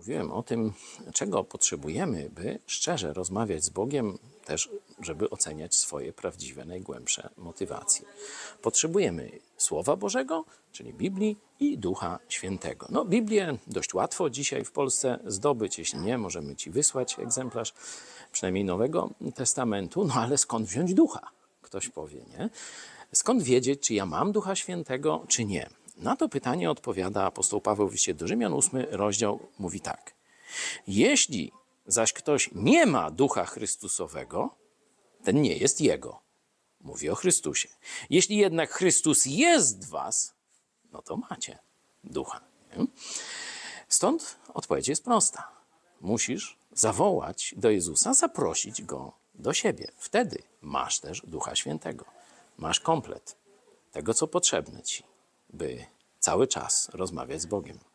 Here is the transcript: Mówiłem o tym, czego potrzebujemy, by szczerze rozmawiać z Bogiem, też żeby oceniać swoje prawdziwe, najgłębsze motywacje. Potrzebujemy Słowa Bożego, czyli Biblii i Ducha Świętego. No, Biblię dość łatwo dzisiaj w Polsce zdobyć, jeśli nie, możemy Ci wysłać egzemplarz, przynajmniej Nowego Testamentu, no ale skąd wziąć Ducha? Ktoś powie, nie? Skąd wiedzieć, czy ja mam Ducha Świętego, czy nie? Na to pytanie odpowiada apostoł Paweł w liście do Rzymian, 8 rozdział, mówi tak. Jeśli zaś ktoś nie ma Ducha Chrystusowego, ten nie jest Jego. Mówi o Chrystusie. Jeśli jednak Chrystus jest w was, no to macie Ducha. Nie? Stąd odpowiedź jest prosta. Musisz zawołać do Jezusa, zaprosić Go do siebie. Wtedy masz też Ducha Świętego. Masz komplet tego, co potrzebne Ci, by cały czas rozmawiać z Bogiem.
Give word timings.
Mówiłem 0.00 0.32
o 0.32 0.42
tym, 0.42 0.72
czego 1.14 1.44
potrzebujemy, 1.44 2.30
by 2.30 2.58
szczerze 2.66 3.12
rozmawiać 3.12 3.64
z 3.64 3.68
Bogiem, 3.68 4.18
też 4.44 4.68
żeby 5.00 5.30
oceniać 5.30 5.74
swoje 5.74 6.12
prawdziwe, 6.12 6.64
najgłębsze 6.64 7.28
motywacje. 7.36 8.06
Potrzebujemy 8.62 9.30
Słowa 9.56 9.96
Bożego, 9.96 10.44
czyli 10.72 10.94
Biblii 10.94 11.36
i 11.60 11.78
Ducha 11.78 12.18
Świętego. 12.28 12.86
No, 12.90 13.04
Biblię 13.04 13.58
dość 13.66 13.94
łatwo 13.94 14.30
dzisiaj 14.30 14.64
w 14.64 14.72
Polsce 14.72 15.18
zdobyć, 15.26 15.78
jeśli 15.78 15.98
nie, 15.98 16.18
możemy 16.18 16.56
Ci 16.56 16.70
wysłać 16.70 17.18
egzemplarz, 17.18 17.74
przynajmniej 18.32 18.64
Nowego 18.64 19.10
Testamentu, 19.34 20.04
no 20.04 20.14
ale 20.14 20.38
skąd 20.38 20.68
wziąć 20.68 20.94
Ducha? 20.94 21.30
Ktoś 21.62 21.88
powie, 21.88 22.20
nie? 22.38 22.50
Skąd 23.12 23.42
wiedzieć, 23.42 23.80
czy 23.80 23.94
ja 23.94 24.06
mam 24.06 24.32
Ducha 24.32 24.56
Świętego, 24.56 25.24
czy 25.28 25.44
nie? 25.44 25.70
Na 26.00 26.16
to 26.16 26.28
pytanie 26.28 26.70
odpowiada 26.70 27.24
apostoł 27.24 27.60
Paweł 27.60 27.88
w 27.88 27.92
liście 27.92 28.14
do 28.14 28.26
Rzymian, 28.26 28.52
8 28.52 28.86
rozdział, 28.90 29.48
mówi 29.58 29.80
tak. 29.80 30.14
Jeśli 30.86 31.52
zaś 31.86 32.12
ktoś 32.12 32.50
nie 32.52 32.86
ma 32.86 33.10
Ducha 33.10 33.44
Chrystusowego, 33.44 34.54
ten 35.24 35.42
nie 35.42 35.56
jest 35.56 35.80
Jego. 35.80 36.20
Mówi 36.80 37.10
o 37.10 37.14
Chrystusie. 37.14 37.68
Jeśli 38.10 38.36
jednak 38.36 38.72
Chrystus 38.72 39.26
jest 39.26 39.86
w 39.86 39.88
was, 39.88 40.34
no 40.92 41.02
to 41.02 41.16
macie 41.16 41.58
Ducha. 42.04 42.40
Nie? 42.76 42.86
Stąd 43.88 44.38
odpowiedź 44.54 44.88
jest 44.88 45.04
prosta. 45.04 45.48
Musisz 46.00 46.58
zawołać 46.72 47.54
do 47.56 47.70
Jezusa, 47.70 48.14
zaprosić 48.14 48.82
Go 48.82 49.12
do 49.34 49.52
siebie. 49.52 49.92
Wtedy 49.98 50.42
masz 50.60 51.00
też 51.00 51.22
Ducha 51.26 51.54
Świętego. 51.56 52.04
Masz 52.58 52.80
komplet 52.80 53.36
tego, 53.92 54.14
co 54.14 54.26
potrzebne 54.26 54.82
Ci, 54.82 55.04
by 55.52 55.84
cały 56.18 56.46
czas 56.46 56.90
rozmawiać 56.94 57.40
z 57.40 57.46
Bogiem. 57.46 57.89